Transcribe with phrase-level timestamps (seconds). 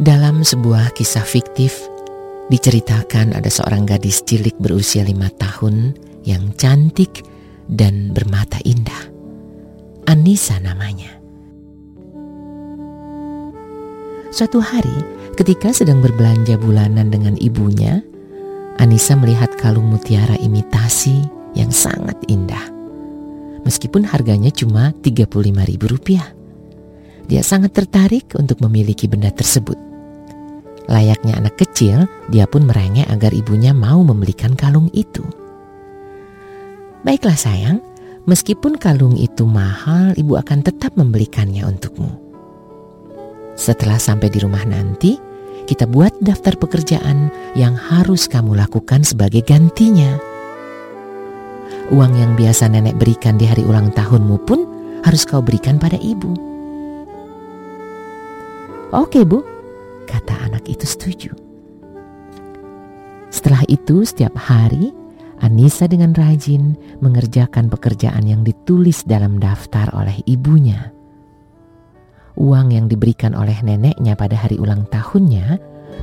[0.00, 1.76] Dalam sebuah kisah fiktif,
[2.48, 5.92] diceritakan ada seorang gadis cilik berusia lima tahun
[6.24, 7.20] yang cantik
[7.68, 9.12] dan bermata indah.
[10.08, 11.20] Anissa namanya.
[14.32, 15.04] Suatu hari,
[15.36, 18.00] ketika sedang berbelanja bulanan dengan ibunya,
[18.80, 22.72] Anissa melihat kalung mutiara imitasi yang sangat indah.
[23.68, 26.24] Meskipun harganya cuma Rp35.000.
[27.28, 29.89] Dia sangat tertarik untuk memiliki benda tersebut.
[30.88, 35.22] Layaknya anak kecil, dia pun merengek agar ibunya mau membelikan kalung itu.
[37.04, 37.80] Baiklah sayang,
[38.24, 42.10] meskipun kalung itu mahal, ibu akan tetap membelikannya untukmu.
[43.56, 45.20] Setelah sampai di rumah nanti,
[45.68, 50.16] kita buat daftar pekerjaan yang harus kamu lakukan sebagai gantinya.
[51.90, 54.62] Uang yang biasa nenek berikan di hari ulang tahunmu pun
[55.02, 56.34] harus kau berikan pada ibu.
[58.90, 59.46] Oke, Bu,
[60.10, 61.30] Kata anak itu setuju.
[63.30, 64.90] Setelah itu setiap hari
[65.40, 70.92] Anissa dengan rajin mengerjakan pekerjaan yang ditulis dalam daftar oleh ibunya.
[72.36, 75.56] Uang yang diberikan oleh neneknya pada hari ulang tahunnya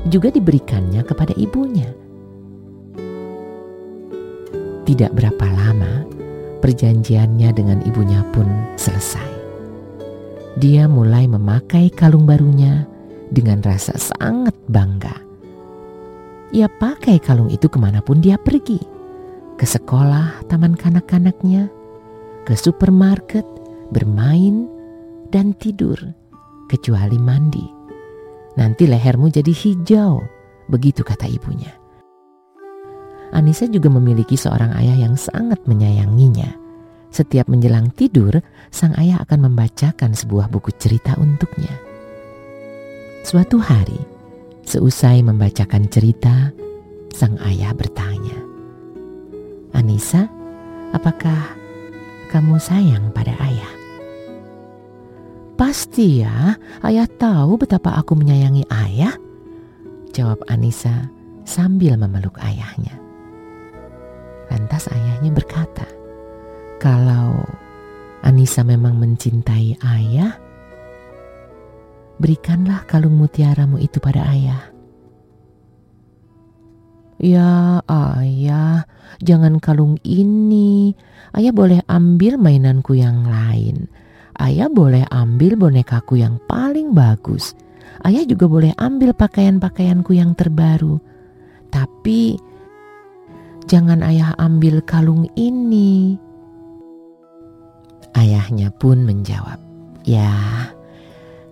[0.09, 1.91] juga diberikannya kepada ibunya.
[4.87, 6.07] Tidak berapa lama,
[6.63, 8.47] perjanjiannya dengan ibunya pun
[8.79, 9.35] selesai.
[10.57, 12.89] Dia mulai memakai kalung barunya
[13.31, 15.13] dengan rasa sangat bangga.
[16.55, 18.79] Ia pakai kalung itu ke mana pun dia pergi.
[19.57, 21.67] Ke sekolah taman kanak-kanaknya,
[22.47, 23.43] ke supermarket,
[23.91, 24.69] bermain,
[25.33, 25.97] dan tidur.
[26.67, 27.63] Kecuali mandi.
[28.59, 30.19] Nanti lehermu jadi hijau,
[30.67, 31.71] begitu kata ibunya.
[33.31, 36.47] Anissa juga memiliki seorang ayah yang sangat menyayanginya.
[37.11, 38.39] Setiap menjelang tidur,
[38.71, 41.71] sang ayah akan membacakan sebuah buku cerita untuknya.
[43.27, 43.99] Suatu hari,
[44.63, 46.55] seusai membacakan cerita,
[47.11, 48.39] sang ayah bertanya,
[49.75, 50.31] "Anissa,
[50.95, 51.59] apakah
[52.31, 53.73] kamu sayang pada ayah?"
[55.59, 56.55] "Pasti ya,
[56.87, 59.19] ayah tahu betapa aku menyayangi ayah,"
[60.15, 61.11] jawab Anissa
[61.43, 62.95] sambil memeluk ayahnya.
[64.47, 65.83] Lantas ayahnya berkata,
[66.79, 67.43] "Kalau
[68.23, 70.46] Anissa memang mencintai ayah,
[72.17, 74.61] berikanlah kalung mutiaramu itu pada ayah.
[77.17, 78.85] Ya ayah,
[79.25, 80.93] jangan kalung ini.
[81.33, 83.89] Ayah boleh ambil mainanku yang lain.
[84.37, 87.57] Ayah boleh ambil bonekaku yang paling bagus.
[88.05, 91.01] Ayah juga boleh ambil pakaian-pakaianku yang terbaru.
[91.73, 92.37] Tapi
[93.65, 96.21] jangan ayah ambil kalung ini.
[98.13, 99.57] Ayahnya pun menjawab,
[100.05, 100.37] "Ya,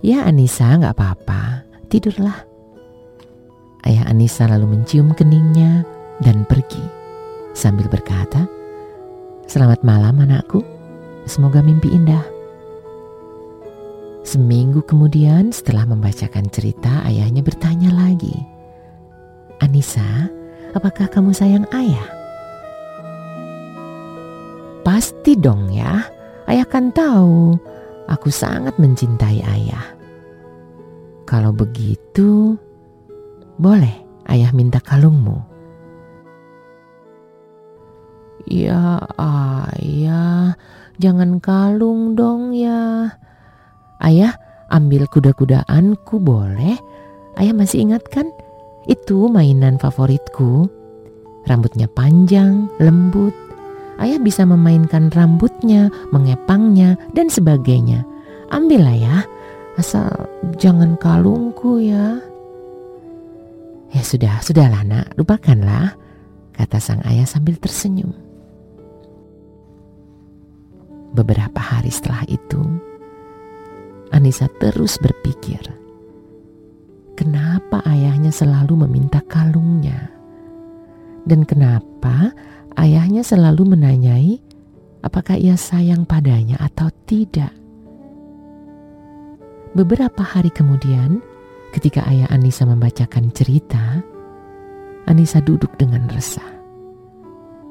[0.05, 2.45] Ya Anissa gak apa-apa, tidurlah.
[3.89, 5.81] Ayah Anissa lalu mencium keningnya
[6.21, 6.85] dan pergi
[7.57, 8.45] sambil berkata,
[9.49, 10.61] Selamat malam anakku,
[11.25, 12.21] semoga mimpi indah.
[14.21, 18.37] Seminggu kemudian setelah membacakan cerita ayahnya bertanya lagi,
[19.57, 20.29] Anissa,
[20.77, 22.09] apakah kamu sayang ayah?
[24.85, 26.05] Pasti dong ya,
[26.45, 27.57] ayah kan tahu
[28.05, 29.94] aku sangat mencintai ayah.
[31.25, 32.53] Kalau begitu,
[33.57, 35.41] boleh ayah minta kalungmu.
[38.45, 40.53] Ya ayah,
[41.01, 43.09] jangan kalung dong ya.
[44.05, 44.37] Ayah
[44.69, 46.77] ambil kuda-kudaanku boleh?
[47.41, 48.29] Ayah masih ingat kan?
[48.85, 50.69] Itu mainan favoritku.
[51.49, 53.33] Rambutnya panjang, lembut.
[53.97, 58.05] Ayah bisa memainkan rambutnya, mengepangnya, dan sebagainya.
[58.53, 59.25] Ambillah ya,
[59.75, 60.07] Asal
[60.55, 62.19] jangan kalungku ya.
[63.91, 65.95] Ya sudah, sudahlah nak, lupakanlah,
[66.55, 68.11] kata sang ayah sambil tersenyum.
[71.15, 72.59] Beberapa hari setelah itu,
[74.11, 75.63] Anissa terus berpikir,
[77.15, 80.11] kenapa ayahnya selalu meminta kalungnya?
[81.23, 82.35] Dan kenapa
[82.75, 84.43] ayahnya selalu menanyai
[85.07, 87.64] apakah ia sayang padanya atau tidak?
[89.75, 91.19] Beberapa hari kemudian,
[91.75, 93.99] ketika ayah Anissa membacakan cerita,
[95.03, 96.47] Anissa duduk dengan resah.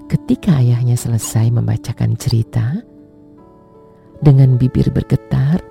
[0.04, 2.76] Ketika ayahnya selesai membacakan cerita,
[4.20, 5.64] dengan bibir bergetar,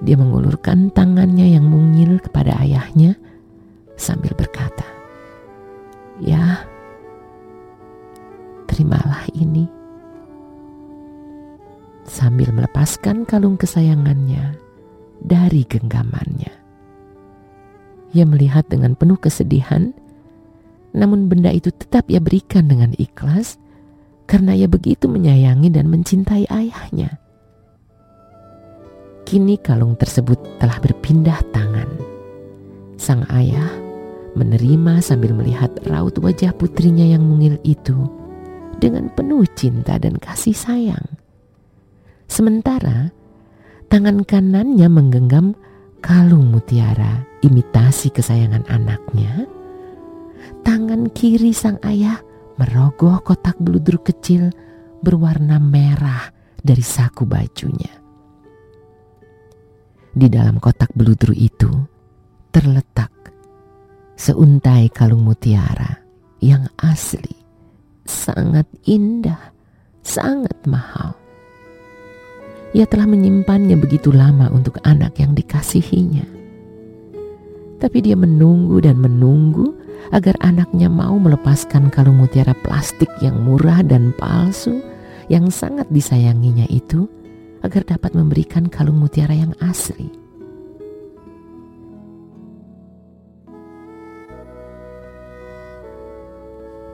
[0.00, 3.12] dia mengulurkan tangannya yang mungil kepada ayahnya
[4.00, 4.88] sambil berkata,
[6.16, 6.64] "Ya,
[8.72, 9.68] terimalah ini."
[12.08, 14.71] Sambil melepaskan kalung kesayangannya
[15.22, 16.52] dari genggamannya.
[18.12, 19.94] Ia melihat dengan penuh kesedihan,
[20.92, 23.56] namun benda itu tetap ia berikan dengan ikhlas
[24.28, 27.16] karena ia begitu menyayangi dan mencintai ayahnya.
[29.24, 31.88] Kini kalung tersebut telah berpindah tangan.
[33.00, 33.72] Sang ayah
[34.36, 37.96] menerima sambil melihat raut wajah putrinya yang mungil itu
[38.76, 41.06] dengan penuh cinta dan kasih sayang.
[42.28, 43.12] Sementara
[43.92, 45.52] tangan kanannya menggenggam
[46.00, 49.44] kalung mutiara imitasi kesayangan anaknya.
[50.64, 52.16] Tangan kiri sang ayah
[52.56, 54.48] merogoh kotak beludru kecil
[55.04, 57.92] berwarna merah dari saku bajunya.
[60.16, 61.68] Di dalam kotak beludru itu
[62.48, 63.12] terletak
[64.16, 66.00] seuntai kalung mutiara
[66.40, 67.36] yang asli,
[68.08, 69.52] sangat indah,
[70.00, 71.21] sangat mahal.
[72.72, 76.24] Ia telah menyimpannya begitu lama untuk anak yang dikasihinya.
[77.76, 79.76] Tapi dia menunggu dan menunggu
[80.08, 84.80] agar anaknya mau melepaskan kalung mutiara plastik yang murah dan palsu
[85.28, 87.04] yang sangat disayanginya itu
[87.60, 90.08] agar dapat memberikan kalung mutiara yang asli.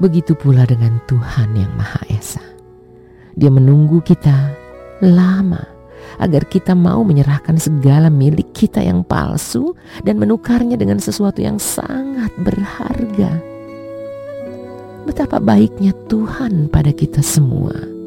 [0.03, 2.43] Begitu pula dengan Tuhan yang Maha Esa.
[3.35, 4.68] Dia menunggu kita
[5.03, 5.63] lama
[6.19, 12.31] agar kita mau menyerahkan segala milik kita yang palsu dan menukarnya dengan sesuatu yang sangat
[12.43, 13.33] berharga.
[15.07, 17.98] Betapa baiknya Tuhan pada kita semua